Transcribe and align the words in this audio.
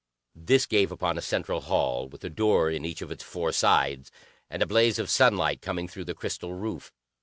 This 0.33 0.65
gave 0.65 0.91
upon 0.91 1.19
a 1.19 1.21
central 1.21 1.61
hall, 1.61 2.07
with 2.09 2.23
a 2.23 2.29
door 2.31 2.71
in 2.71 2.85
each 2.85 3.03
of 3.03 3.11
its 3.11 3.23
four 3.23 3.51
sides, 3.51 4.09
and 4.49 4.63
a 4.63 4.65
blaze 4.65 4.97
of 4.97 5.11
sunlight 5.11 5.61
coming 5.61 5.87
through 5.87 6.05
the 6.05 6.15
crystal 6.15 6.55
roof. 6.55 6.91